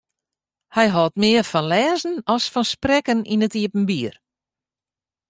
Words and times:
Hy 0.75 0.85
hâldt 0.93 1.19
mear 1.21 1.45
fan 1.51 1.69
lêzen 1.73 2.15
as 2.33 2.45
fan 2.53 2.67
sprekken 2.73 3.19
yn 3.33 3.45
it 3.47 3.55
iepenbier. 3.61 4.15